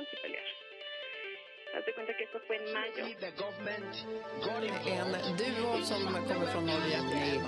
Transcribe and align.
multipelear. 0.00 0.48
Haz 1.74 1.84
de 1.86 1.92
cuenta 1.94 2.12
que 2.16 2.24
esto 2.24 2.38
fue 2.46 2.56
en 2.56 2.66
mayo. 2.72 3.02
En 5.26 5.36
duo 5.36 5.82
som 5.84 6.00
kommer 6.28 6.46
från 6.52 6.66
Norge. 6.66 6.98
Nej. 7.14 7.40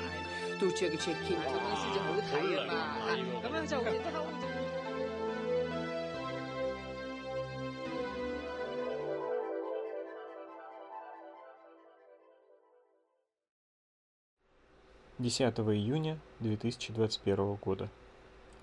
10 15.18 15.50
июня 15.72 16.18
2021 16.40 17.58
года. 17.60 17.88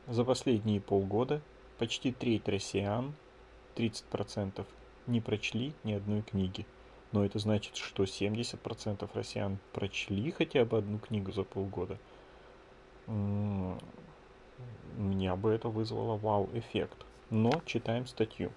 За 0.08 0.24
последние 0.24 0.80
полгода 0.80 1.42
почти 1.78 2.12
треть 2.12 2.48
россиян, 2.48 3.14
30%, 3.76 4.66
не 5.08 5.22
прочли 5.22 5.74
ни 5.84 5.94
одной 5.94 6.22
книги. 6.22 6.66
Но 7.12 7.26
это 7.26 7.40
значит, 7.40 7.76
что 7.76 8.04
70% 8.04 9.10
россиян 9.14 9.58
прочли 9.74 10.32
хотя 10.32 10.66
бы 10.66 10.78
одну 10.78 11.00
книгу 11.00 11.32
за 11.32 11.44
полгода. 11.44 11.98
Меня 14.98 15.36
бы 15.36 15.50
это 15.52 15.70
вызвало 15.70 16.18
вау-эффект. 16.18 17.06
Но 17.30 17.62
читаем 17.66 18.06
статью. 18.06 18.52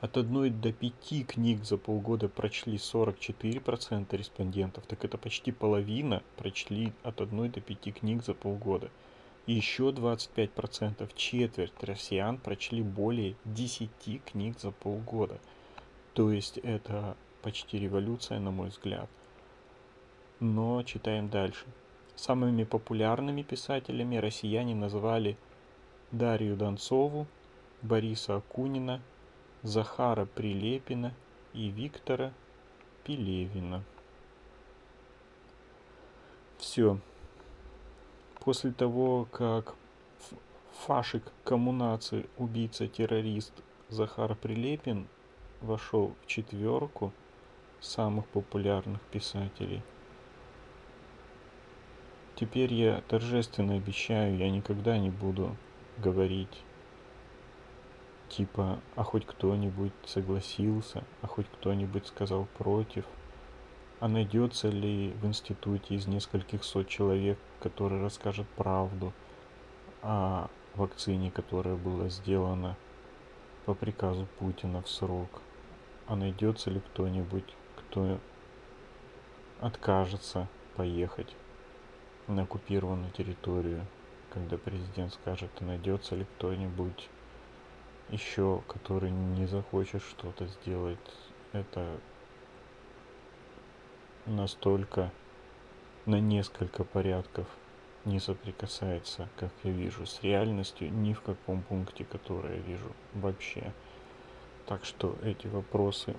От 0.00 0.16
одной 0.16 0.50
до 0.50 0.72
пяти 0.72 1.24
книг 1.24 1.64
за 1.64 1.78
полгода 1.78 2.28
прочли 2.28 2.76
44% 2.76 4.16
респондентов, 4.16 4.84
так 4.86 5.04
это 5.04 5.16
почти 5.16 5.52
половина 5.52 6.22
прочли 6.36 6.92
от 7.02 7.20
одной 7.20 7.48
до 7.48 7.60
пяти 7.60 7.92
книг 7.92 8.22
за 8.22 8.34
полгода. 8.34 8.90
Еще 9.46 9.90
25%, 9.90 11.08
четверть 11.14 11.82
россиян 11.84 12.36
прочли 12.36 12.82
более 12.82 13.36
10 13.44 13.90
книг 14.24 14.58
за 14.58 14.72
полгода. 14.72 15.38
То 16.14 16.32
есть 16.32 16.58
это 16.58 17.16
почти 17.42 17.78
революция, 17.78 18.40
на 18.40 18.50
мой 18.50 18.70
взгляд. 18.70 19.08
Но 20.40 20.82
читаем 20.82 21.28
дальше. 21.28 21.64
Самыми 22.16 22.64
популярными 22.64 23.42
писателями 23.42 24.16
россияне 24.16 24.74
назвали 24.74 25.36
Дарью 26.10 26.56
Донцову, 26.56 27.28
Бориса 27.82 28.36
Акунина, 28.36 29.00
Захара 29.62 30.24
Прилепина 30.24 31.14
и 31.54 31.68
Виктора 31.68 32.32
Пелевина. 33.04 33.84
Все. 36.58 36.98
После 38.46 38.70
того, 38.70 39.26
как 39.32 39.74
фашик 40.86 41.24
коммунации, 41.42 42.30
убийца-террорист 42.38 43.52
Захар 43.88 44.36
Прилепин 44.36 45.08
вошел 45.60 46.14
в 46.22 46.28
четверку 46.28 47.12
самых 47.80 48.24
популярных 48.26 49.00
писателей, 49.10 49.82
теперь 52.36 52.72
я 52.72 53.00
торжественно 53.08 53.74
обещаю, 53.74 54.36
я 54.36 54.48
никогда 54.48 54.96
не 54.96 55.10
буду 55.10 55.56
говорить 55.98 56.62
типа, 58.28 58.78
а 58.94 59.02
хоть 59.02 59.26
кто-нибудь 59.26 59.92
согласился, 60.04 61.02
а 61.20 61.26
хоть 61.26 61.48
кто-нибудь 61.48 62.06
сказал 62.06 62.46
против, 62.58 63.06
а 64.00 64.08
найдется 64.08 64.68
ли 64.68 65.10
в 65.20 65.26
институте 65.26 65.94
из 65.94 66.06
нескольких 66.06 66.64
сот 66.64 66.88
человек, 66.88 67.38
который 67.60 68.00
расскажет 68.00 68.46
правду 68.48 69.12
о 70.02 70.48
вакцине, 70.74 71.30
которая 71.30 71.76
была 71.76 72.08
сделана 72.08 72.76
по 73.64 73.74
приказу 73.74 74.26
Путина 74.38 74.82
в 74.82 74.88
срок, 74.88 75.40
а 76.06 76.14
найдется 76.14 76.70
ли 76.70 76.80
кто-нибудь, 76.80 77.54
кто 77.76 78.18
откажется 79.60 80.46
поехать 80.76 81.34
на 82.26 82.42
оккупированную 82.42 83.10
территорию, 83.12 83.86
когда 84.30 84.58
президент 84.58 85.14
скажет, 85.14 85.50
а 85.60 85.64
найдется 85.64 86.14
ли 86.14 86.26
кто-нибудь 86.36 87.08
еще, 88.10 88.62
который 88.68 89.10
не 89.10 89.46
захочет 89.46 90.02
что-то 90.02 90.46
сделать, 90.46 90.98
это 91.52 91.98
настолько 94.26 95.10
на 96.04 96.20
несколько 96.20 96.84
порядков 96.84 97.46
не 98.04 98.20
соприкасается, 98.20 99.28
как 99.36 99.50
я 99.64 99.72
вижу, 99.72 100.06
с 100.06 100.22
реальностью 100.22 100.92
ни 100.92 101.12
в 101.12 101.22
каком 101.22 101.62
пункте, 101.62 102.04
который 102.04 102.56
я 102.56 102.62
вижу 102.62 102.92
вообще. 103.14 103.72
Так 104.66 104.84
что 104.84 105.16
эти 105.22 105.46
вопросы 105.46 106.14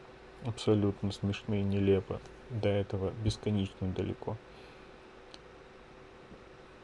абсолютно 0.45 1.11
смешные, 1.11 1.63
нелепо. 1.63 2.19
До 2.49 2.69
этого 2.69 3.11
бесконечно 3.23 3.87
далеко. 3.89 4.37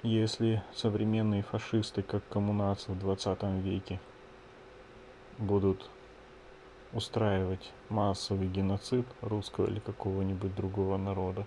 Если 0.02 0.62
современные 0.74 1.44
фашисты, 1.44 2.02
как 2.04 2.28
коммунации 2.28 2.92
в 2.92 3.00
20 3.00 3.44
веке, 3.64 4.02
будут 5.38 5.90
устраивать 6.94 7.72
массовый 7.90 8.48
геноцид 8.48 9.06
русского 9.22 9.68
или 9.68 9.80
какого-нибудь 9.80 10.56
другого 10.56 10.98
народа. 10.98 11.46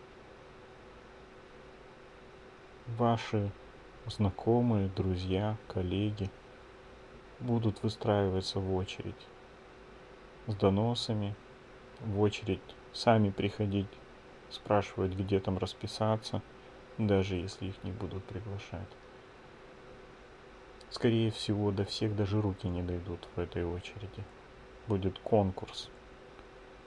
Ваши 2.99 3.51
знакомые, 4.07 4.89
друзья, 4.89 5.57
коллеги 5.69 6.31
будут 7.41 7.83
выстраиваться 7.83 8.61
в 8.61 8.75
очередь 8.75 9.27
с 10.47 10.55
доносами, 10.55 11.35
в 12.01 12.21
очередь 12.21 12.61
сами 12.93 13.31
приходить, 13.31 13.89
спрашивать, 14.51 15.13
где 15.13 15.41
там 15.41 15.59
расписаться, 15.59 16.43
даже 16.99 17.35
если 17.35 17.67
их 17.67 17.85
не 17.85 17.93
будут 17.93 18.25
приглашать. 18.25 18.89
Скорее 20.91 21.31
всего, 21.31 21.73
до 21.73 21.85
всех 21.85 22.17
даже 22.17 22.41
руки 22.41 22.69
не 22.69 22.83
дойдут 22.83 23.29
в 23.35 23.41
этой 23.41 23.65
очереди. 23.65 24.25
Будет 24.89 25.19
конкурс, 25.19 25.91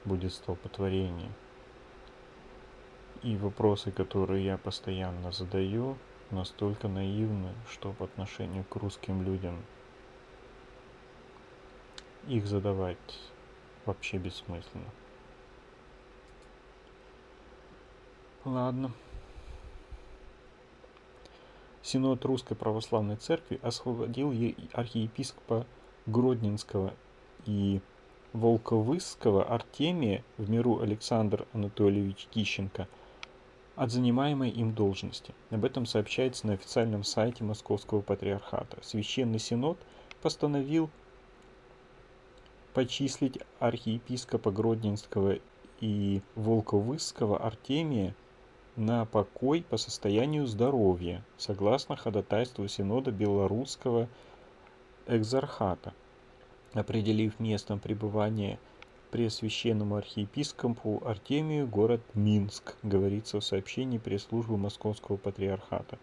будет 0.06 0.34
столпотворение. 0.34 1.32
И 3.24 3.36
вопросы, 3.36 3.92
которые 3.92 4.46
я 4.46 4.58
постоянно 4.58 5.32
задаю, 5.32 5.98
настолько 6.32 6.88
наивны, 6.88 7.54
что 7.70 7.92
по 7.92 8.06
отношению 8.06 8.64
к 8.64 8.76
русским 8.78 9.22
людям 9.22 9.62
их 12.28 12.46
задавать 12.48 12.98
вообще 13.86 14.18
бессмысленно. 14.18 14.90
Ладно. 18.46 18.92
Синод 21.82 22.24
Русской 22.24 22.56
Православной 22.56 23.16
Церкви 23.16 23.60
освободил 23.64 24.32
архиепископа 24.74 25.66
Гродненского 26.06 26.94
и 27.46 27.82
Волковысского 28.34 29.44
Артемия 29.44 30.24
в 30.38 30.50
миру 30.50 30.82
Александр 30.82 31.48
Анатольевич 31.54 32.28
Тищенко 32.32 32.88
от 33.76 33.92
занимаемой 33.92 34.50
им 34.50 34.74
должности. 34.74 35.34
Об 35.50 35.66
этом 35.66 35.86
сообщается 35.86 36.46
на 36.46 36.54
официальном 36.54 37.04
сайте 37.04 37.44
Московского 37.44 38.02
Патриархата. 38.02 38.78
Священный 38.82 39.40
Синод 39.40 39.78
постановил 40.22 40.90
почислить 42.74 43.40
архиепископа 43.60 44.52
Гродненского 44.52 45.40
и 45.80 46.22
Волковысского 46.36 47.38
Артемия 47.38 48.16
на 48.76 49.06
покой 49.06 49.66
по 49.68 49.78
состоянию 49.78 50.46
здоровья, 50.46 51.24
согласно 51.38 51.96
ходатайству 51.96 52.68
Синода 52.68 53.12
Белорусского 53.12 54.08
экзархата, 55.08 55.94
определив 56.74 57.40
местом 57.40 57.80
пребывания 57.80 58.60
Преосвященному 59.12 59.96
архиепископу 59.96 61.02
Артемию 61.04 61.68
город 61.68 62.02
Минск, 62.14 62.76
говорится 62.84 63.40
в 63.40 63.44
сообщении 63.44 63.98
пресс-службы 63.98 64.56
Московского 64.56 65.18
Патриархата. 65.18 65.98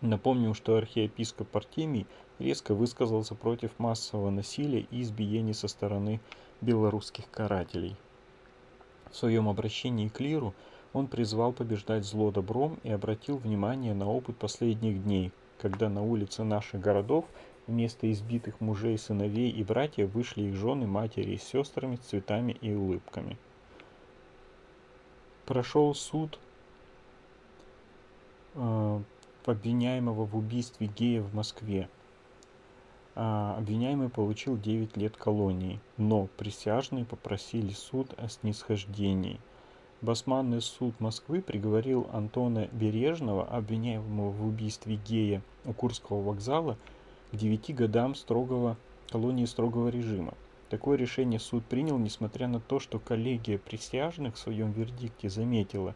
Напомним, 0.00 0.54
что 0.54 0.74
архиепископ 0.74 1.56
Артемий 1.56 2.06
резко 2.40 2.74
высказался 2.74 3.36
против 3.36 3.78
массового 3.78 4.30
насилия 4.30 4.86
и 4.90 5.02
избиений 5.02 5.54
со 5.54 5.68
стороны 5.68 6.20
белорусских 6.60 7.30
карателей. 7.30 7.94
В 9.10 9.16
своем 9.16 9.48
обращении 9.48 10.08
к 10.08 10.18
Лиру 10.18 10.54
он 10.92 11.06
призвал 11.06 11.52
побеждать 11.52 12.04
зло 12.04 12.32
добром 12.32 12.78
и 12.82 12.90
обратил 12.90 13.36
внимание 13.36 13.94
на 13.94 14.08
опыт 14.08 14.36
последних 14.36 15.04
дней, 15.04 15.30
когда 15.58 15.88
на 15.88 16.02
улицы 16.02 16.42
наших 16.42 16.80
городов 16.80 17.26
вместо 17.66 18.10
избитых 18.10 18.60
мужей, 18.60 18.98
сыновей 18.98 19.50
и 19.50 19.62
братьев 19.62 20.12
вышли 20.12 20.42
их 20.42 20.54
жены, 20.54 20.86
матери 20.86 21.32
и 21.32 21.38
сестрами 21.38 21.96
с 21.96 22.00
цветами 22.00 22.52
и 22.60 22.72
улыбками. 22.74 23.36
Прошел 25.46 25.94
суд 25.94 26.38
э, 28.54 29.00
обвиняемого 29.46 30.24
в 30.24 30.36
убийстве 30.36 30.86
гея 30.86 31.22
в 31.22 31.34
Москве. 31.34 31.88
а, 33.16 33.56
обвиняемый 33.58 34.08
получил 34.08 34.56
9 34.56 34.96
лет 34.96 35.16
колонии, 35.16 35.80
но 35.96 36.28
присяжные 36.36 37.04
попросили 37.04 37.72
суд 37.72 38.14
о 38.16 38.28
снисхождении. 38.28 39.40
Басманный 40.00 40.62
суд 40.62 40.98
Москвы 41.00 41.42
приговорил 41.42 42.08
Антона 42.12 42.68
Бережного, 42.72 43.44
обвиняемого 43.44 44.30
в 44.30 44.46
убийстве 44.46 44.96
гея 44.96 45.42
у 45.66 45.74
Курского 45.74 46.22
вокзала, 46.22 46.78
9 47.32 47.74
годам 47.74 48.14
строгого 48.14 48.76
колонии 49.10 49.44
строгого 49.44 49.88
режима. 49.88 50.34
Такое 50.68 50.96
решение 50.96 51.40
суд 51.40 51.64
принял, 51.64 51.98
несмотря 51.98 52.48
на 52.48 52.60
то, 52.60 52.78
что 52.78 52.98
коллегия 52.98 53.58
присяжных 53.58 54.36
в 54.36 54.38
своем 54.38 54.72
вердикте 54.72 55.28
заметила, 55.28 55.94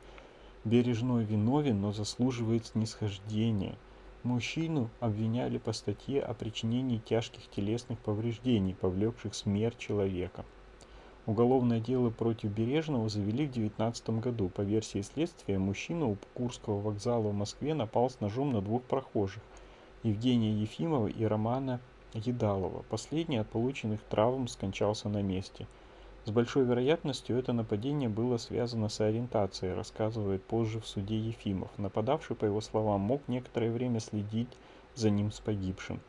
Бережной 0.64 1.24
виновен, 1.24 1.80
но 1.80 1.92
заслуживает 1.92 2.66
снисхождения– 2.66 3.76
Мужчину 4.24 4.88
обвиняли 5.00 5.58
по 5.58 5.74
статье 5.74 6.22
о 6.22 6.32
причинении 6.32 6.96
тяжких 6.96 7.46
телесных 7.50 7.98
повреждений, 7.98 8.74
повлекших 8.74 9.34
смерть 9.34 9.76
человека. 9.76 10.46
Уголовное 11.26 11.78
дело 11.78 12.08
против 12.08 12.50
Бережного 12.50 13.10
завели 13.10 13.46
в 13.46 13.52
2019 13.52 14.10
году. 14.20 14.48
По 14.48 14.62
версии 14.62 15.02
следствия, 15.02 15.58
мужчина 15.58 16.06
у 16.06 16.16
Курского 16.32 16.80
вокзала 16.80 17.28
в 17.28 17.34
Москве 17.34 17.74
напал 17.74 18.08
с 18.08 18.20
ножом 18.20 18.54
на 18.54 18.62
двух 18.62 18.82
прохожих– 18.84 19.42
Евгения 20.04 20.52
Ефимова 20.52 21.08
и 21.08 21.24
Романа 21.24 21.80
Едалова. 22.12 22.84
Последний 22.88 23.38
от 23.38 23.48
полученных 23.48 24.00
травм 24.04 24.46
скончался 24.46 25.08
на 25.08 25.20
месте– 25.20 25.66
с 26.26 26.30
большой 26.30 26.64
вероятностью 26.64 27.36
это 27.36 27.52
нападение 27.52 28.08
было 28.08 28.38
связано 28.38 28.88
с 28.88 28.98
ориентацией, 28.98 29.74
рассказывает 29.74 30.42
позже 30.42 30.80
в 30.80 30.86
суде 30.86 31.18
Ефимов. 31.18 31.68
Нападавший, 31.76 32.34
по 32.34 32.46
его 32.46 32.62
словам, 32.62 33.02
мог 33.02 33.20
некоторое 33.28 33.70
время 33.70 34.00
следить 34.00 34.48
за 34.94 35.10
ним 35.10 35.30
с 35.30 35.40
погибшим. 35.40 36.00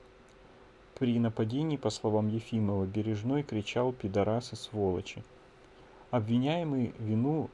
При 0.98 1.20
нападении, 1.20 1.76
по 1.76 1.90
словам 1.90 2.30
Ефимова, 2.30 2.86
Бережной 2.86 3.44
кричал 3.44 3.92
«пидорасы, 3.92 4.56
сволочи». 4.56 5.22
Обвиняемый 6.12 6.94
вину 6.98 7.50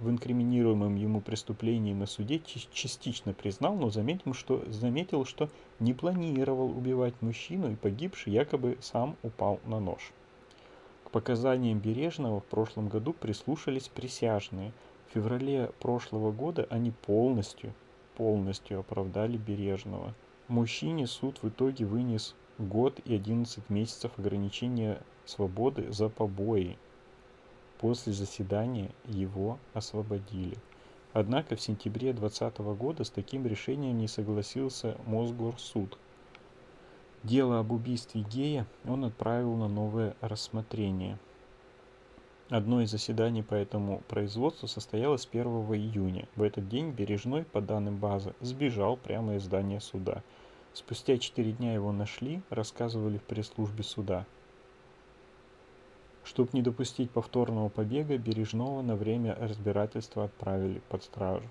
в 0.00 0.10
инкриминируемом 0.10 0.96
ему 0.96 1.20
преступлении 1.20 1.92
на 1.92 2.06
суде 2.06 2.40
частично 2.72 3.32
признал, 3.32 3.76
но 3.76 3.90
заметил 3.90 4.34
что, 4.34 4.64
заметил, 4.68 5.24
что 5.24 5.48
не 5.78 5.94
планировал 5.94 6.70
убивать 6.70 7.14
мужчину 7.20 7.72
и 7.72 7.76
погибший 7.76 8.32
якобы 8.32 8.78
сам 8.80 9.16
упал 9.22 9.60
на 9.64 9.78
нож 9.78 10.12
показаниям 11.10 11.78
Бережного 11.78 12.40
в 12.40 12.44
прошлом 12.44 12.88
году 12.88 13.12
прислушались 13.12 13.88
присяжные. 13.88 14.72
В 15.08 15.14
феврале 15.14 15.70
прошлого 15.80 16.32
года 16.32 16.66
они 16.70 16.92
полностью, 16.92 17.72
полностью 18.16 18.80
оправдали 18.80 19.36
Бережного. 19.36 20.14
Мужчине 20.48 21.06
суд 21.06 21.42
в 21.42 21.48
итоге 21.48 21.84
вынес 21.84 22.34
год 22.58 23.00
и 23.04 23.14
11 23.14 23.68
месяцев 23.70 24.12
ограничения 24.18 25.00
свободы 25.24 25.92
за 25.92 26.08
побои. 26.08 26.76
После 27.80 28.12
заседания 28.12 28.90
его 29.06 29.58
освободили. 29.74 30.56
Однако 31.12 31.56
в 31.56 31.60
сентябре 31.60 32.12
2020 32.12 32.58
года 32.78 33.02
с 33.02 33.10
таким 33.10 33.46
решением 33.46 33.98
не 33.98 34.06
согласился 34.06 34.96
Мосгорсуд– 35.06 35.98
Дело 37.22 37.58
об 37.58 37.70
убийстве 37.70 38.22
гея 38.22 38.66
он 38.86 39.04
отправил 39.04 39.54
на 39.54 39.68
новое 39.68 40.16
рассмотрение. 40.22 41.18
Одно 42.48 42.80
из 42.80 42.90
заседаний 42.90 43.42
по 43.42 43.54
этому 43.54 44.00
производству 44.08 44.66
состоялось 44.66 45.28
1 45.30 45.44
июня. 45.74 46.26
В 46.34 46.42
этот 46.42 46.70
день 46.70 46.92
Бережной, 46.92 47.44
по 47.44 47.60
данным 47.60 47.98
базы, 47.98 48.32
сбежал 48.40 48.96
прямо 48.96 49.34
из 49.34 49.44
здания 49.44 49.80
суда. 49.80 50.22
Спустя 50.72 51.18
4 51.18 51.52
дня 51.52 51.74
его 51.74 51.92
нашли, 51.92 52.40
рассказывали 52.48 53.18
в 53.18 53.22
пресс-службе 53.24 53.84
суда. 53.84 54.24
Чтобы 56.30 56.50
не 56.52 56.62
допустить 56.62 57.10
повторного 57.10 57.68
побега, 57.70 58.16
Бережного 58.16 58.82
на 58.82 58.94
время 58.94 59.34
разбирательства 59.34 60.26
отправили 60.26 60.80
под 60.88 61.02
стражу. 61.02 61.48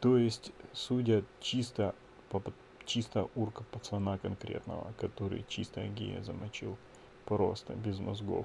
То 0.00 0.18
есть, 0.18 0.52
судя 0.74 1.24
чисто 1.40 1.94
по 2.28 2.42
чисто 2.84 3.30
урка 3.34 3.64
пацана 3.72 4.18
конкретного, 4.18 4.92
который 4.98 5.46
чисто 5.48 5.82
гея 5.88 6.22
замочил 6.22 6.76
просто, 7.24 7.72
без 7.72 7.98
мозгов. 7.98 8.44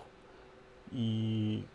И 0.92 1.66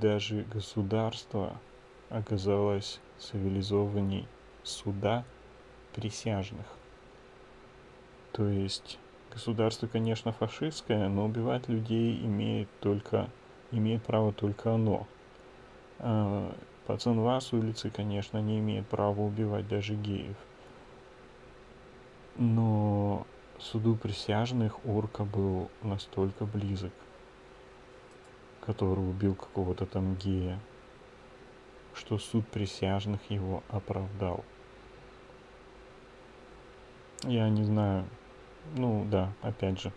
даже 0.00 0.44
государство 0.44 1.60
оказалось 2.08 3.00
цивилизованней 3.18 4.26
суда 4.62 5.26
присяжных. 5.94 6.66
То 8.32 8.48
есть 8.48 8.98
государство, 9.32 9.86
конечно, 9.86 10.32
фашистское, 10.32 11.08
но 11.08 11.24
убивать 11.24 11.68
людей 11.68 12.20
имеет 12.24 12.68
только 12.80 13.28
имеет 13.72 14.02
право 14.02 14.32
только 14.32 14.74
оно. 14.74 15.06
А, 15.98 16.54
пацанва 16.86 17.40
с 17.40 17.52
улицы, 17.52 17.90
конечно, 17.90 18.38
не 18.38 18.58
имеет 18.60 18.86
права 18.86 19.20
убивать 19.20 19.66
даже 19.68 19.94
геев. 19.94 20.36
Но 22.36 23.26
суду 23.58 23.96
присяжных 23.96 24.84
Урка 24.84 25.24
был 25.24 25.70
настолько 25.82 26.46
близок, 26.46 26.92
который 28.60 29.08
убил 29.08 29.34
какого-то 29.34 29.86
там 29.86 30.14
гея, 30.16 30.58
что 31.94 32.18
суд 32.18 32.46
присяжных 32.48 33.20
его 33.30 33.62
оправдал. 33.68 34.44
Я 37.24 37.48
не 37.48 37.64
знаю, 37.64 38.04
ну 38.74 39.06
да, 39.10 39.32
опять 39.42 39.80
же, 39.80 39.92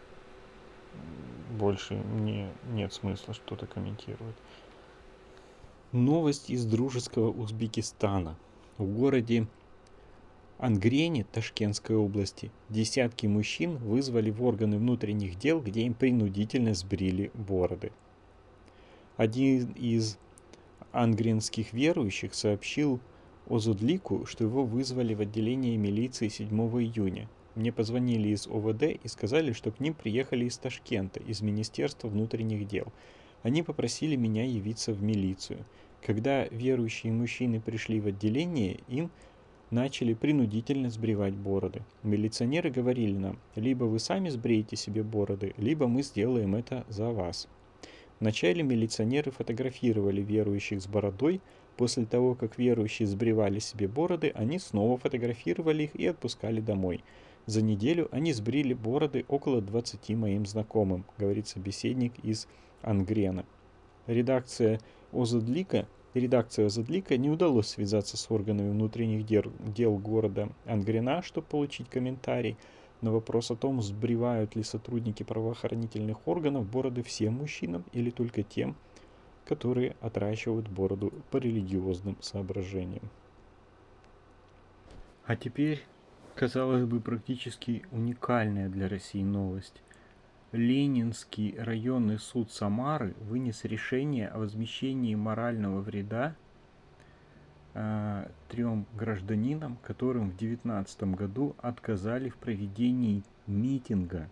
больше 1.57 1.95
мне 1.95 2.49
нет 2.71 2.93
смысла 2.93 3.33
что-то 3.33 3.65
комментировать. 3.67 4.35
Новость 5.91 6.49
из 6.49 6.65
дружеского 6.65 7.31
Узбекистана. 7.31 8.35
В 8.77 8.85
городе 8.85 9.47
Ангрене 10.57 11.25
Ташкентской 11.25 11.95
области 11.95 12.51
десятки 12.69 13.27
мужчин 13.27 13.77
вызвали 13.77 14.31
в 14.31 14.43
органы 14.43 14.77
внутренних 14.77 15.37
дел, 15.37 15.61
где 15.61 15.81
им 15.81 15.93
принудительно 15.93 16.73
сбрили 16.73 17.31
бороды. 17.33 17.91
Один 19.17 19.71
из 19.73 20.17
ангренских 20.91 21.73
верующих 21.73 22.33
сообщил 22.33 22.99
Озудлику, 23.47 24.25
что 24.25 24.43
его 24.43 24.65
вызвали 24.65 25.13
в 25.13 25.21
отделение 25.21 25.77
милиции 25.77 26.29
7 26.29 26.49
июня. 26.81 27.29
Мне 27.55 27.71
позвонили 27.71 28.29
из 28.29 28.47
ОВД 28.47 28.83
и 29.01 29.07
сказали, 29.07 29.53
что 29.53 29.71
к 29.71 29.79
ним 29.79 29.93
приехали 29.93 30.45
из 30.45 30.57
Ташкента, 30.57 31.21
из 31.21 31.41
Министерства 31.41 32.09
внутренних 32.09 32.67
дел. 32.67 32.91
Они 33.43 33.63
попросили 33.63 34.17
меня 34.17 34.43
явиться 34.43 34.91
в 34.91 35.01
милицию. 35.01 35.65
Когда 36.01 36.45
верующие 36.47 37.13
мужчины 37.13 37.61
пришли 37.61 38.01
в 38.01 38.07
отделение, 38.07 38.79
им 38.89 39.09
начали 39.71 40.13
принудительно 40.13 40.89
сбривать 40.89 41.33
бороды. 41.33 41.81
Милиционеры 42.03 42.69
говорили 42.69 43.17
нам, 43.17 43.39
либо 43.55 43.85
вы 43.85 43.99
сами 43.99 44.29
сбреете 44.29 44.75
себе 44.75 45.03
бороды, 45.03 45.53
либо 45.57 45.87
мы 45.87 46.03
сделаем 46.03 46.55
это 46.55 46.85
за 46.89 47.09
вас. 47.09 47.47
Вначале 48.19 48.63
милиционеры 48.63 49.31
фотографировали 49.31 50.21
верующих 50.21 50.81
с 50.81 50.87
бородой, 50.87 51.41
после 51.77 52.05
того, 52.05 52.35
как 52.35 52.57
верующие 52.57 53.07
сбривали 53.07 53.59
себе 53.59 53.87
бороды, 53.87 54.31
они 54.35 54.59
снова 54.59 54.97
фотографировали 54.97 55.83
их 55.83 55.95
и 55.95 56.07
отпускали 56.07 56.61
домой. 56.61 57.03
За 57.45 57.61
неделю 57.61 58.07
они 58.11 58.33
сбрили 58.33 58.73
бороды 58.73 59.25
около 59.27 59.61
20 59.61 60.09
моим 60.11 60.45
знакомым, 60.45 61.05
говорит 61.17 61.47
собеседник 61.47 62.13
из 62.23 62.47
Ангрена. 62.81 63.45
Редакция 64.07 64.79
Озадлика 65.11 65.87
редакция 66.15 66.69
Задлика 66.69 67.17
не 67.17 67.29
удалось 67.29 67.67
связаться 67.67 68.17
с 68.17 68.31
органами 68.31 68.71
внутренних 68.71 69.25
дел, 69.25 69.43
дел 69.59 69.97
города 69.97 70.49
Ангрена, 70.65 71.21
чтобы 71.21 71.47
получить 71.47 71.89
комментарий 71.89 72.57
на 73.01 73.11
вопрос 73.11 73.51
о 73.51 73.55
том, 73.55 73.81
сбривают 73.81 74.55
ли 74.55 74.63
сотрудники 74.63 75.23
правоохранительных 75.23 76.27
органов 76.27 76.65
бороды 76.65 77.03
всем 77.03 77.33
мужчинам 77.33 77.83
или 77.91 78.09
только 78.09 78.43
тем, 78.43 78.75
которые 79.45 79.95
отращивают 80.01 80.67
бороду 80.67 81.13
по 81.29 81.37
религиозным 81.37 82.17
соображениям. 82.21 83.09
А 85.25 85.35
теперь, 85.35 85.83
казалось 86.35 86.83
бы, 86.85 86.99
практически 86.99 87.83
уникальная 87.91 88.69
для 88.69 88.89
России 88.89 89.23
новость. 89.23 89.81
Ленинский 90.51 91.55
районный 91.57 92.19
суд 92.19 92.51
Самары 92.51 93.13
вынес 93.21 93.63
решение 93.63 94.27
о 94.27 94.39
возмещении 94.39 95.15
морального 95.15 95.81
вреда 95.81 96.35
э, 97.73 98.29
трем 98.49 98.85
гражданинам, 98.93 99.77
которым 99.83 100.31
в 100.31 100.37
2019 100.37 101.03
году 101.15 101.55
отказали 101.59 102.29
в 102.29 102.37
проведении 102.37 103.23
митинга. 103.47 104.29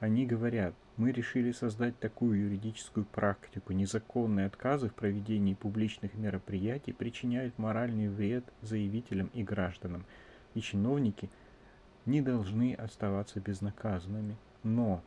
Они 0.00 0.26
говорят, 0.26 0.74
мы 0.96 1.12
решили 1.12 1.52
создать 1.52 1.98
такую 1.98 2.40
юридическую 2.40 3.06
практику. 3.06 3.72
Незаконные 3.72 4.46
отказы 4.46 4.88
в 4.88 4.94
проведении 4.94 5.54
публичных 5.54 6.14
мероприятий 6.14 6.92
причиняют 6.92 7.58
моральный 7.58 8.08
вред 8.08 8.44
заявителям 8.60 9.30
и 9.34 9.42
гражданам. 9.42 10.04
И 10.54 10.60
чиновники– 10.60 11.30
не 12.06 12.20
должны 12.20 12.74
оставаться 12.74 13.40
безнаказанными. 13.40 14.36
Но 14.62 15.02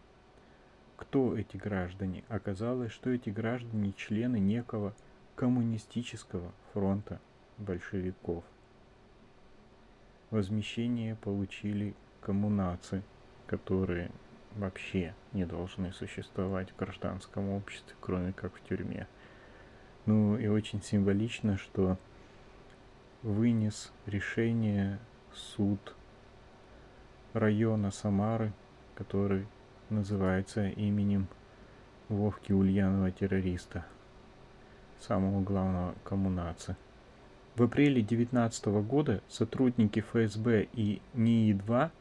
кто 0.95 1.37
эти 1.37 1.57
граждане? 1.57 2.23
Оказалось, 2.29 2.91
что 2.91 3.09
эти 3.09 3.29
граждане 3.29 3.93
члены 3.93 4.37
некого 4.39 4.93
коммунистического 5.35 6.51
фронта 6.73 7.19
большевиков. 7.57 8.43
Возмещение 10.31 11.15
получили 11.15 11.93
коммунации, 12.21 13.03
которые 13.45 14.11
вообще 14.55 15.13
не 15.33 15.45
должны 15.45 15.91
существовать 15.91 16.71
в 16.71 16.75
гражданском 16.75 17.49
обществе, 17.49 17.95
кроме 17.99 18.33
как 18.33 18.53
в 18.55 18.63
тюрьме. 18.67 19.07
Ну 20.05 20.37
и 20.37 20.47
очень 20.47 20.81
символично, 20.81 21.57
что 21.57 21.97
вынес 23.21 23.91
решение 24.05 24.99
суд 25.33 25.95
района 27.33 27.91
Самары, 27.91 28.53
который 28.95 29.47
называется 29.89 30.67
именем 30.67 31.27
Вовки 32.07 32.51
Ульянова 32.51 33.11
террориста, 33.11 33.85
самого 34.99 35.41
главного 35.41 35.95
коммунаца. 36.03 36.77
В 37.55 37.63
апреле 37.63 38.01
2019 38.01 38.65
года 38.87 39.21
сотрудники 39.27 40.01
ФСБ 40.01 40.67
и 40.73 41.01
НИИ-2 41.13 41.91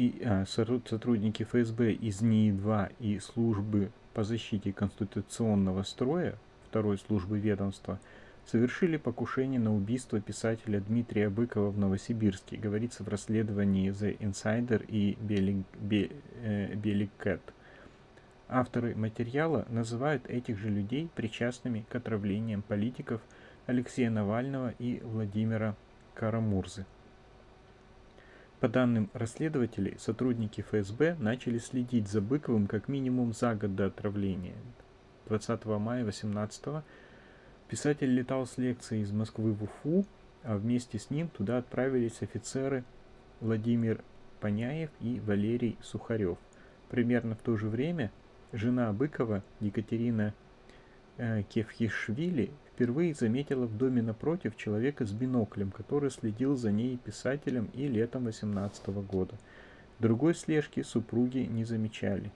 и, 0.00 0.22
а, 0.24 0.46
сотрудники 0.46 1.42
ФСБ 1.42 1.92
из 1.92 2.22
НИИ-2 2.22 2.94
и 3.00 3.18
службы 3.18 3.90
по 4.14 4.24
защите 4.24 4.72
конституционного 4.72 5.82
строя 5.82 6.38
второй 6.70 6.96
службы 6.96 7.38
ведомства 7.38 8.00
совершили 8.46 8.96
покушение 8.96 9.60
на 9.60 9.76
убийство 9.76 10.18
писателя 10.18 10.80
Дмитрия 10.80 11.28
Быкова 11.28 11.70
в 11.70 11.78
Новосибирске, 11.78 12.56
говорится 12.56 13.04
в 13.04 13.08
расследовании 13.08 13.90
The 13.90 14.16
Insider 14.20 14.82
и 14.88 15.18
Беликэт. 16.76 17.42
Э, 17.46 17.52
Авторы 18.48 18.94
материала 18.94 19.66
называют 19.68 20.26
этих 20.30 20.56
же 20.56 20.70
людей 20.70 21.10
причастными 21.14 21.84
к 21.90 21.94
отравлениям 21.94 22.62
политиков 22.62 23.20
Алексея 23.66 24.08
Навального 24.08 24.72
и 24.78 25.00
Владимира 25.04 25.76
Карамурзы. 26.14 26.86
По 28.60 28.68
данным 28.68 29.08
расследователей, 29.14 29.96
сотрудники 29.98 30.60
ФСБ 30.60 31.16
начали 31.18 31.56
следить 31.56 32.08
за 32.08 32.20
Быковым 32.20 32.66
как 32.66 32.88
минимум 32.88 33.32
за 33.32 33.54
год 33.54 33.74
до 33.74 33.86
отравления. 33.86 34.56
20 35.28 35.64
мая 35.64 36.04
18 36.04 36.84
писатель 37.68 38.12
летал 38.14 38.46
с 38.46 38.58
лекцией 38.58 39.02
из 39.02 39.12
Москвы 39.12 39.54
в 39.54 39.62
Уфу, 39.62 40.04
а 40.42 40.58
вместе 40.58 40.98
с 40.98 41.08
ним 41.08 41.28
туда 41.28 41.56
отправились 41.56 42.20
офицеры 42.20 42.84
Владимир 43.40 44.04
Паняев 44.40 44.90
и 45.00 45.20
Валерий 45.20 45.78
Сухарев. 45.80 46.36
Примерно 46.90 47.36
в 47.36 47.40
то 47.40 47.56
же 47.56 47.66
время 47.66 48.10
жена 48.52 48.92
Быкова 48.92 49.42
Екатерина 49.60 50.34
э, 51.16 51.44
Кевхишвили 51.44 52.50
впервые 52.80 53.12
заметила 53.12 53.66
в 53.66 53.76
доме 53.76 54.00
напротив 54.00 54.56
человека 54.56 55.04
с 55.04 55.12
биноклем, 55.12 55.70
который 55.70 56.10
следил 56.10 56.56
за 56.56 56.72
ней 56.72 56.96
писателем 56.96 57.68
и 57.74 57.86
летом 57.86 58.24
18 58.24 58.86
года. 59.04 59.34
Другой 59.98 60.34
слежки 60.34 60.80
супруги 60.80 61.40
не 61.40 61.64
замечали. 61.64 62.32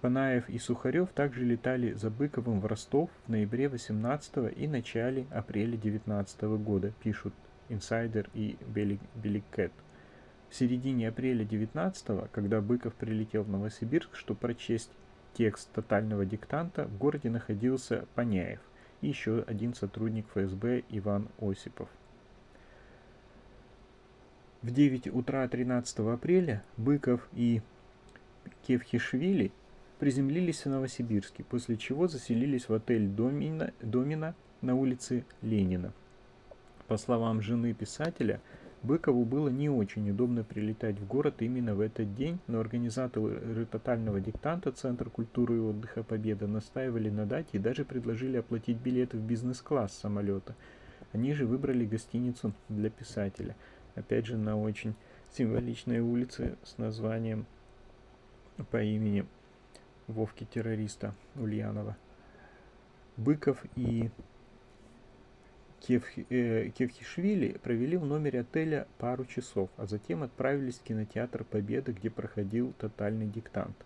Панаев 0.00 0.48
и 0.48 0.60
Сухарев 0.60 1.08
также 1.08 1.44
летали 1.44 1.94
за 1.94 2.10
Быковым 2.10 2.60
в 2.60 2.66
Ростов 2.66 3.10
в 3.26 3.28
ноябре 3.28 3.68
18 3.68 4.56
и 4.56 4.68
начале 4.68 5.26
апреля 5.32 5.76
19 5.76 6.42
года, 6.62 6.92
пишут 7.02 7.34
Инсайдер 7.70 8.30
и 8.34 8.56
Беликет. 9.16 9.72
В 10.48 10.54
середине 10.54 11.08
апреля 11.08 11.44
19 11.44 12.30
когда 12.30 12.60
Быков 12.60 12.94
прилетел 12.94 13.42
в 13.42 13.50
Новосибирск, 13.50 14.14
чтобы 14.14 14.38
прочесть 14.38 14.92
текст 15.40 15.72
тотального 15.72 16.26
диктанта, 16.26 16.84
в 16.84 16.98
городе 16.98 17.30
находился 17.30 18.04
Паняев 18.14 18.60
и 19.00 19.08
еще 19.08 19.42
один 19.46 19.72
сотрудник 19.72 20.26
ФСБ 20.34 20.82
Иван 20.90 21.28
Осипов. 21.40 21.88
В 24.60 24.70
9 24.70 25.06
утра 25.06 25.48
13 25.48 26.00
апреля 26.00 26.62
Быков 26.76 27.26
и 27.32 27.62
Кевхишвили 28.66 29.50
приземлились 29.98 30.66
в 30.66 30.68
Новосибирске, 30.68 31.42
после 31.42 31.78
чего 31.78 32.06
заселились 32.06 32.68
в 32.68 32.74
отель 32.74 33.08
Домина, 33.08 33.72
Домина 33.80 34.34
на 34.60 34.74
улице 34.74 35.24
Ленина. 35.40 35.94
По 36.86 36.98
словам 36.98 37.40
жены 37.40 37.72
писателя, 37.72 38.42
Быкову 38.82 39.26
было 39.26 39.48
не 39.48 39.68
очень 39.68 40.10
удобно 40.10 40.42
прилетать 40.42 40.98
в 40.98 41.06
город 41.06 41.42
именно 41.42 41.74
в 41.74 41.80
этот 41.80 42.14
день, 42.14 42.38
но 42.46 42.60
организаторы 42.60 43.66
тотального 43.66 44.20
диктанта 44.20 44.72
Центр 44.72 45.10
культуры 45.10 45.56
и 45.56 45.60
отдыха 45.60 46.02
Победа 46.02 46.46
настаивали 46.46 47.10
на 47.10 47.26
дате 47.26 47.58
и 47.58 47.58
даже 47.58 47.84
предложили 47.84 48.38
оплатить 48.38 48.78
билеты 48.78 49.18
в 49.18 49.22
бизнес-класс 49.22 49.92
самолета. 49.92 50.54
Они 51.12 51.34
же 51.34 51.44
выбрали 51.46 51.84
гостиницу 51.84 52.54
для 52.70 52.88
писателя. 52.88 53.54
Опять 53.96 54.26
же, 54.26 54.38
на 54.38 54.58
очень 54.58 54.94
символичной 55.30 56.00
улице 56.00 56.56
с 56.62 56.78
названием 56.78 57.44
по 58.70 58.82
имени 58.82 59.26
Вовки 60.06 60.44
террориста 60.44 61.14
Ульянова. 61.36 61.96
Быков 63.18 63.62
и 63.76 64.10
Кев, 65.80 66.04
э, 66.28 66.70
Кевхишвили 66.76 67.58
провели 67.62 67.96
в 67.96 68.04
номере 68.04 68.40
отеля 68.40 68.86
пару 68.98 69.24
часов, 69.24 69.70
а 69.76 69.86
затем 69.86 70.22
отправились 70.22 70.78
в 70.78 70.82
кинотеатр 70.82 71.44
Победы, 71.44 71.92
где 71.92 72.10
проходил 72.10 72.72
тотальный 72.78 73.26
диктант. 73.26 73.76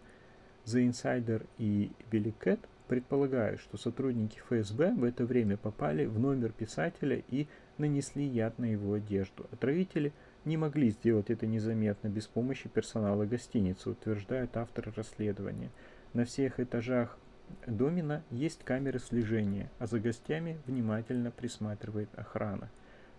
The 0.66 0.88
Insider 0.88 1.46
и 1.58 1.92
Billy 2.10 2.34
Cat 2.38 2.58
предполагают, 2.88 3.60
что 3.60 3.76
сотрудники 3.76 4.38
ФСБ 4.38 4.92
в 4.92 5.04
это 5.04 5.24
время 5.24 5.56
попали 5.56 6.06
в 6.06 6.18
номер 6.18 6.52
писателя 6.52 7.22
и 7.30 7.46
нанесли 7.78 8.24
яд 8.24 8.58
на 8.58 8.66
его 8.66 8.94
одежду. 8.94 9.46
Отравители 9.52 10.12
не 10.44 10.56
могли 10.56 10.90
сделать 10.90 11.30
это 11.30 11.46
незаметно 11.46 12.08
без 12.08 12.26
помощи 12.26 12.68
персонала 12.68 13.24
гостиницы, 13.24 13.90
утверждают 13.90 14.56
авторы 14.56 14.92
расследования. 14.94 15.70
На 16.12 16.24
всех 16.24 16.60
этажах 16.60 17.18
домина 17.66 18.22
есть 18.30 18.64
камеры 18.64 18.98
слежения, 18.98 19.70
а 19.78 19.86
за 19.86 20.00
гостями 20.00 20.58
внимательно 20.66 21.30
присматривает 21.30 22.08
охрана. 22.16 22.70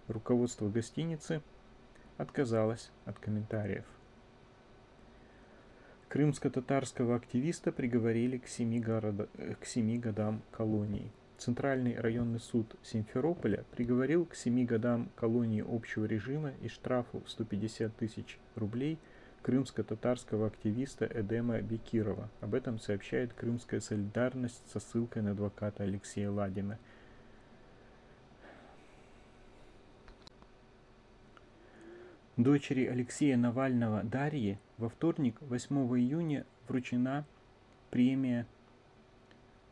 Руководство 0.08 0.70
гостиницы 0.70 1.42
отказалось 2.18 2.92
от 3.06 3.20
комментариев. 3.20 3.86
Крымско-татарского 6.10 7.16
активиста 7.16 7.72
приговорили 7.72 8.38
к 8.38 8.48
семи, 8.48 8.80
города, 8.80 9.28
к 9.60 9.66
семи 9.66 9.98
годам 9.98 10.42
колонии. 10.52 11.12
Центральный 11.38 12.00
районный 12.00 12.40
суд 12.40 12.78
Симферополя 12.84 13.66
приговорил 13.76 14.26
к 14.26 14.36
семи 14.36 14.64
годам 14.64 15.10
колонии 15.16 15.66
общего 15.68 16.06
режима 16.06 16.52
и 16.62 16.70
штрафу 16.70 17.22
в 17.26 17.30
150 17.30 17.96
тысяч 17.96 18.38
рублей– 18.56 18.98
крымско-татарского 19.46 20.48
активиста 20.48 21.06
Эдема 21.06 21.62
Бекирова. 21.62 22.30
Об 22.42 22.56
этом 22.56 22.80
сообщает 22.80 23.32
Крымская 23.34 23.80
солидарность 23.80 24.64
со 24.72 24.80
ссылкой 24.80 25.22
на 25.22 25.32
адвоката 25.32 25.84
Алексея 25.84 26.32
Ладина. 26.32 26.80
Дочери 32.38 32.88
Алексея 32.88 33.38
Навального 33.38 34.02
Дарье 34.02 34.58
во 34.80 34.90
вторник, 34.90 35.38
8 35.42 35.76
июня, 35.96 36.44
вручена 36.68 37.24
премия, 37.92 38.48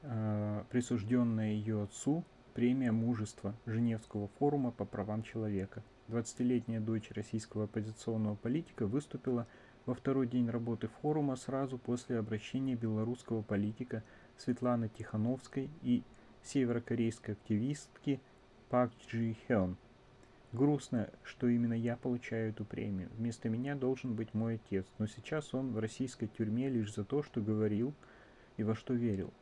э, 0.04 0.64
присужденная 0.70 1.54
ее 1.54 1.82
отцу, 1.82 2.24
премия 2.54 2.92
мужества 2.92 3.56
Женевского 3.66 4.28
форума 4.38 4.70
по 4.70 4.86
правам 4.86 5.24
человека. 5.24 5.82
20-летняя 6.10 6.80
дочь 6.80 7.10
российского 7.12 7.64
оппозиционного 7.64 8.36
политика 8.36 8.86
выступила 8.86 9.48
во 9.86 9.94
второй 9.94 10.28
день 10.28 10.50
работы 10.50 10.88
форума 11.02 11.36
сразу 11.36 11.78
после 11.78 12.18
обращения 12.18 12.76
белорусского 12.76 13.42
политика 13.42 14.04
Светланы 14.38 14.90
Тихановской 14.90 15.70
и 15.82 16.04
северокорейской 16.44 17.34
активистки 17.34 18.22
Пак 18.70 18.92
Джи 19.08 19.36
Хён. 19.48 19.78
Грустно, 20.54 21.10
что 21.24 21.48
именно 21.48 21.74
я 21.74 21.98
получаю 21.98 22.52
эту 22.52 22.64
премию. 22.64 23.10
Вместо 23.18 23.50
меня 23.50 23.76
должен 23.76 24.14
быть 24.14 24.34
мой 24.34 24.56
отец, 24.56 24.86
но 25.00 25.08
сейчас 25.08 25.54
он 25.54 25.74
в 25.74 25.80
российской 25.80 26.28
тюрьме 26.28 26.70
лишь 26.70 26.94
за 26.94 27.04
то, 27.04 27.24
что 27.24 27.42
говорил 27.42 27.94
и 28.58 28.64
во 28.64 28.76
что 28.76 28.94
верил. 28.94 29.34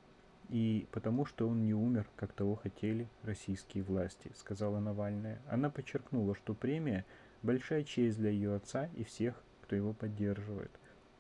И 0.50 0.88
потому 0.92 1.26
что 1.26 1.48
он 1.48 1.66
не 1.66 1.74
умер, 1.74 2.08
как 2.16 2.34
того 2.34 2.56
хотели 2.56 3.08
российские 3.24 3.84
власти, 3.84 4.32
сказала 4.36 4.80
Навальная. 4.80 5.42
Она 5.50 5.70
подчеркнула, 5.70 6.36
что 6.36 6.54
премия– 6.54 7.06
большая 7.44 7.84
честь 7.84 8.18
для 8.18 8.30
ее 8.30 8.56
отца 8.56 8.90
и 8.96 9.04
всех 9.04 9.42
кто 9.72 9.78
его 9.78 9.94
поддерживает. 9.94 10.70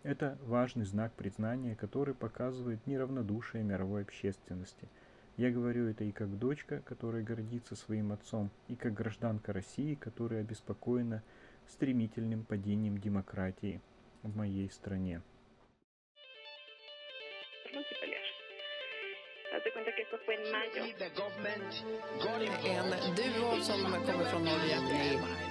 Это 0.04 0.38
важный 0.42 0.84
знак 0.84 1.14
признания, 1.14 1.74
который 1.74 2.14
показывает 2.14 2.86
неравнодушие 2.86 3.64
мировой 3.64 4.02
общественности. 4.02 4.90
Я 5.38 5.52
говорю 5.52 5.88
это 5.88 6.04
и 6.04 6.12
как 6.12 6.38
дочка, 6.38 6.82
которая 6.82 7.24
гордится 7.24 7.78
своим 7.78 8.12
отцом, 8.12 8.52
и 8.68 8.76
как 8.76 8.94
гражданка 8.94 9.54
России, 9.54 9.96
которая 9.96 10.42
обеспокоена 10.42 11.24
стремительным 11.66 12.44
падением 12.44 12.98
демократии 12.98 13.80
в 14.22 14.36
моей 14.36 14.70
стране. 14.70 15.22
En 23.04 23.16
duo 23.16 23.62
som 23.62 23.82
kommer 24.06 24.26
från 24.26 24.44
Norge. 24.44 25.51